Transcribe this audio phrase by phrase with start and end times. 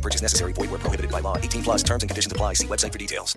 [0.00, 0.52] No purchase necessary.
[0.52, 1.36] Void where prohibited by law.
[1.36, 2.54] 18 plus terms and conditions apply.
[2.54, 3.36] See website for details.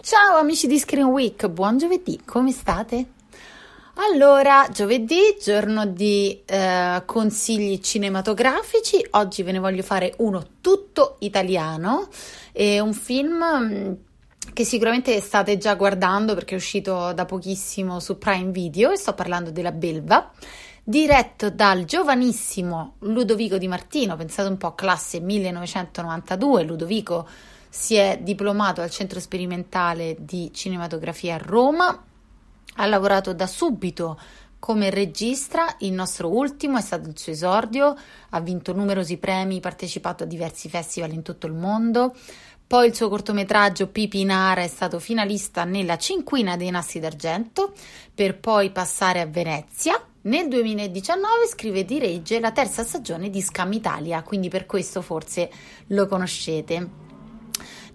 [0.00, 3.06] Ciao amici di Screen Week, buon giovedì, come state?
[3.96, 12.08] Allora, giovedì, giorno di eh, consigli cinematografici, oggi ve ne voglio fare uno tutto italiano,
[12.50, 13.92] è un film mm,
[14.54, 19.12] che sicuramente state già guardando perché è uscito da pochissimo su Prime Video e sto
[19.12, 20.32] parlando della Belva
[20.84, 27.28] diretto dal giovanissimo Ludovico Di Martino, pensate un po' classe 1992, Ludovico
[27.68, 32.04] si è diplomato al Centro Sperimentale di Cinematografia a Roma,
[32.74, 34.18] ha lavorato da subito
[34.58, 37.96] come regista, il nostro ultimo è stato il suo esordio,
[38.30, 42.14] ha vinto numerosi premi, partecipato a diversi festival in tutto il mondo.
[42.64, 47.72] Poi il suo cortometraggio Pipinara è stato finalista nella cinquina dei Nassi d'Argento,
[48.14, 53.72] per poi passare a Venezia, nel 2019 scrive e dirige la terza stagione di Scam
[53.72, 55.50] Italia, quindi per questo forse
[55.88, 57.00] lo conoscete.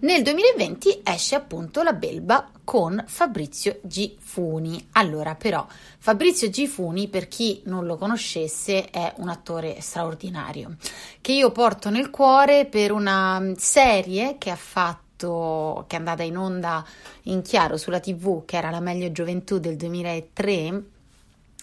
[0.00, 4.14] Nel 2020 esce appunto La Belba con Fabrizio G.
[4.18, 4.88] Funi.
[4.92, 5.66] Allora, però,
[5.98, 6.66] Fabrizio G.
[6.66, 10.76] Funi, per chi non lo conoscesse, è un attore straordinario
[11.20, 16.36] che io porto nel cuore per una serie che ha fatto che è andata in
[16.36, 16.86] onda
[17.22, 20.96] in chiaro sulla TV, che era La meglio gioventù del 2003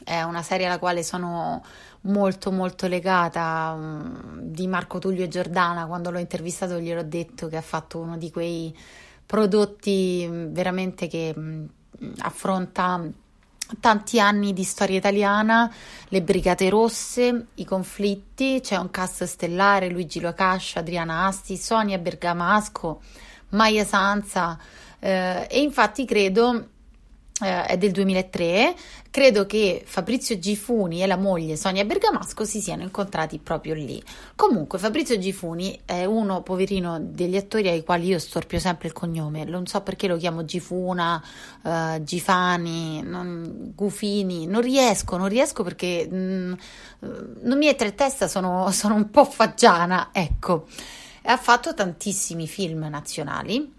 [0.03, 1.63] è una serie alla quale sono
[2.01, 5.85] molto molto legata um, di Marco Tullio Giordana.
[5.85, 8.75] Quando l'ho intervistato gliel'ho detto che ha fatto uno di quei
[9.25, 11.67] prodotti mm, veramente che um,
[12.19, 13.01] affronta
[13.79, 15.73] tanti anni di storia italiana,
[16.09, 23.01] le Brigate Rosse, i conflitti, c'è un cast stellare, Luigi Locascia, Adriana Asti, Sonia Bergamasco,
[23.49, 24.59] Maya Sanza
[24.99, 26.69] eh, e infatti credo
[27.41, 28.75] eh, è del 2003,
[29.11, 34.01] credo che Fabrizio Gifuni e la moglie Sonia Bergamasco si siano incontrati proprio lì.
[34.35, 39.43] Comunque Fabrizio Gifuni è uno poverino degli attori ai quali io storpio sempre il cognome,
[39.43, 41.21] non so perché lo chiamo Gifuna,
[41.63, 46.53] uh, Gifani, non, Gufini, non riesco, non riesco perché mh, mm,
[47.41, 50.67] non mi entra in testa, sono, sono un po' faggiana, ecco.
[51.27, 53.74] Ha fatto tantissimi film nazionali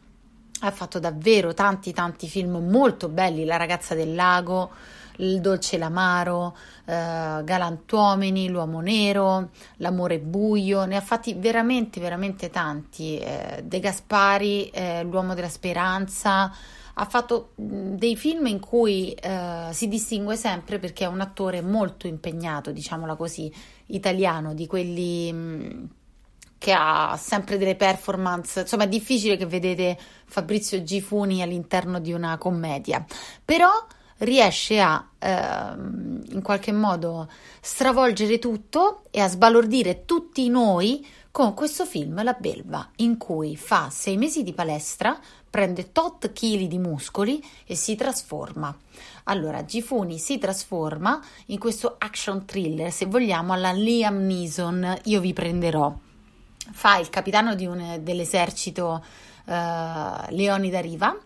[0.60, 4.70] ha fatto davvero tanti tanti film molto belli, La ragazza del lago,
[5.18, 13.18] Il dolce l'amaro, eh, Galantuomini, L'uomo nero, L'amore buio, ne ha fatti veramente veramente tanti.
[13.18, 16.52] Eh, De Gaspari, eh, L'uomo della speranza,
[16.98, 22.06] ha fatto dei film in cui eh, si distingue sempre perché è un attore molto
[22.06, 23.52] impegnato, diciamola così,
[23.86, 25.32] italiano, di quelli...
[25.32, 25.88] Mh,
[26.66, 32.36] che ha sempre delle performance, insomma è difficile che vedete Fabrizio Gifuni all'interno di una
[32.38, 33.04] commedia,
[33.44, 33.70] però
[34.18, 41.86] riesce a ehm, in qualche modo stravolgere tutto e a sbalordire tutti noi con questo
[41.86, 45.16] film La Belva, in cui fa sei mesi di palestra,
[45.48, 48.76] prende tot chili di muscoli e si trasforma.
[49.24, 55.32] Allora, Gifuni si trasforma in questo action thriller, se vogliamo, alla Liam Neeson, io vi
[55.32, 55.96] prenderò
[56.72, 59.04] fa il capitano un, dell'esercito
[59.44, 59.52] uh,
[60.28, 61.16] Leonida Riva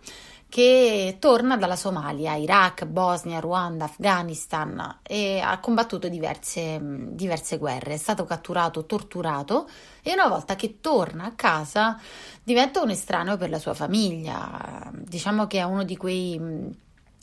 [0.50, 7.96] che torna dalla Somalia, Iraq, Bosnia, Ruanda, Afghanistan e ha combattuto diverse, diverse, guerre, è
[7.96, 9.68] stato catturato, torturato
[10.02, 11.98] e una volta che torna a casa
[12.42, 14.90] diventa un estraneo per la sua famiglia.
[14.92, 16.38] Diciamo che è uno di quei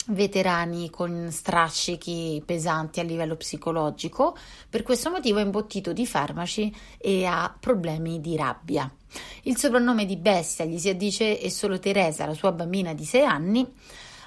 [0.08, 4.36] veterani con strascichi pesanti a livello psicologico,
[4.68, 8.90] per questo motivo è imbottito di farmaci e ha problemi di rabbia.
[9.42, 13.24] Il soprannome di bestia gli si addice e solo Teresa, la sua bambina di 6
[13.24, 13.66] anni,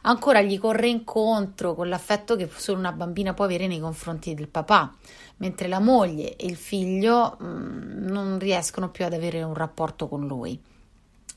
[0.03, 4.47] ancora gli corre incontro con l'affetto che solo una bambina può avere nei confronti del
[4.47, 4.93] papà,
[5.37, 10.07] mentre la moglie e il figlio mh, mm, non riescono più ad avere un rapporto
[10.07, 10.59] con lui.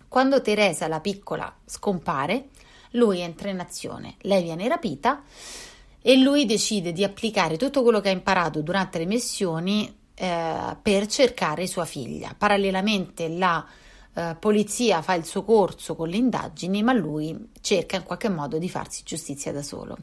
[0.09, 2.51] Quando Teresa, la piccola, scompare,
[2.95, 5.23] lui entra in azione, lei viene rapita
[6.03, 11.07] e lui decide di applicare tutto quello che ha imparato durante le missioni eh, per
[11.07, 12.35] cercare sua figlia.
[12.37, 13.65] Parallelamente la
[14.17, 18.59] eh, polizia fa il suo corso con le indagini, ma lui cerca in qualche modo
[18.59, 19.97] di farsi giustizia da solo.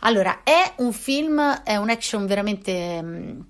[0.00, 3.40] Allora, è un film, è un action veramente mh, mm,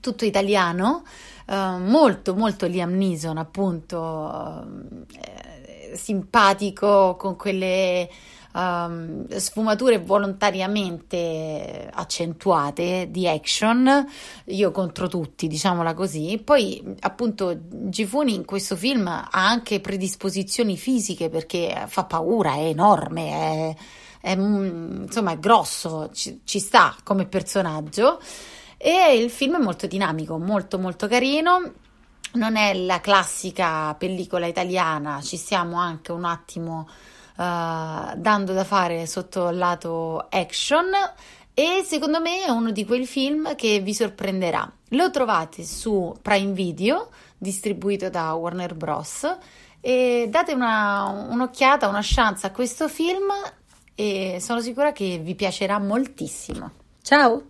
[0.00, 1.02] tutto italiano,
[1.48, 5.04] uh, molto molto Liam Neeson appunto, uh,
[5.94, 8.08] simpatico con quelle
[8.52, 14.06] um, sfumature volontariamente accentuate di action,
[14.46, 16.40] io contro tutti, diciamola così.
[16.42, 23.30] Poi, appunto, Gifuni in questo film ha anche predisposizioni fisiche perché fa paura, è enorme,
[23.30, 23.74] è,
[24.20, 28.20] è insomma, è grosso, ci, ci sta come personaggio.
[28.82, 31.72] E il film è molto dinamico, molto molto carino
[32.32, 36.88] non è la classica pellicola italiana, ci stiamo anche un attimo
[37.36, 40.90] uh, dando da fare sotto il lato action
[41.54, 44.70] e secondo me è uno di quei film che vi sorprenderà.
[44.90, 49.36] Lo trovate su Prime Video, distribuito da Warner Bros.
[49.80, 53.30] E date una, un'occhiata, una chance a questo film
[53.94, 56.70] e sono sicura che vi piacerà moltissimo.
[57.02, 57.49] Ciao!